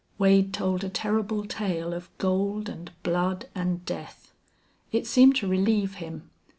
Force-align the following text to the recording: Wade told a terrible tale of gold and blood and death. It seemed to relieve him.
Wade 0.17 0.51
told 0.51 0.83
a 0.83 0.89
terrible 0.89 1.45
tale 1.45 1.93
of 1.93 2.09
gold 2.17 2.67
and 2.69 2.91
blood 3.03 3.47
and 3.53 3.85
death. 3.85 4.31
It 4.91 5.05
seemed 5.05 5.35
to 5.35 5.47
relieve 5.47 5.97
him. 6.01 6.31